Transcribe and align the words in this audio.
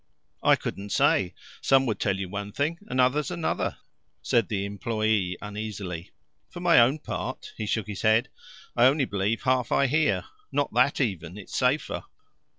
"I 0.41 0.55
couldn't 0.55 0.89
say 0.91 1.35
some 1.61 1.85
would 1.85 1.99
tell 1.99 2.17
you 2.17 2.27
one 2.27 2.53
thing 2.53 2.79
and 2.87 2.99
others 2.99 3.29
another," 3.29 3.77
said 4.23 4.49
the 4.49 4.65
employe 4.65 5.35
uneasily. 5.43 6.09
"For 6.49 6.59
my 6.59 6.79
own 6.79 6.97
part" 6.97 7.53
he 7.55 7.67
shook 7.67 7.85
his 7.85 8.01
head 8.01 8.27
"I 8.75 8.85
only 8.87 9.05
believe 9.05 9.43
half 9.43 9.71
I 9.71 9.85
hear. 9.85 10.25
Not 10.51 10.73
that 10.73 10.99
even; 10.99 11.37
it's 11.37 11.55
safer. 11.55 12.05